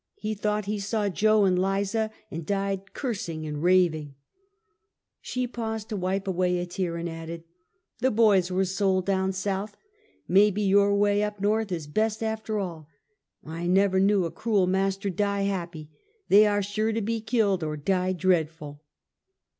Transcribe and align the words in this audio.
He 0.15 0.33
thought 0.33 0.65
he 0.65 0.79
saw 0.79 1.09
Jo 1.09 1.43
and 1.45 1.61
Liza, 1.61 2.09
and 2.31 2.43
died 2.43 2.91
cursing 2.91 3.45
and 3.45 3.61
raving," 3.61 4.15
She 5.21 5.45
paused 5.45 5.89
to 5.89 5.95
wipe 5.95 6.27
away 6.27 6.57
a 6.57 6.65
tear, 6.65 6.97
and 6.97 7.07
added:" 7.07 7.43
The 8.01 8.09
boys 8.09 8.49
were 8.49 8.65
sold 8.65 9.05
down 9.05 9.31
South. 9.31 9.77
Maybe 10.27 10.63
your 10.63 10.95
way, 10.95 11.21
up 11.21 11.39
Korth, 11.39 11.71
is 11.71 11.85
best, 11.85 12.23
after 12.23 12.57
all. 12.57 12.87
I 13.45 13.67
never 13.67 13.99
knew 13.99 14.25
a 14.25 14.31
cruel 14.31 14.65
master 14.65 15.11
die 15.11 15.43
happy. 15.43 15.87
They 16.29 16.47
are 16.47 16.63
sure 16.63 16.91
to 16.93 17.01
be 17.03 17.21
killed, 17.21 17.63
or 17.63 17.77
die 17.77 18.11
dread 18.13 18.49
ful!" 18.49 18.81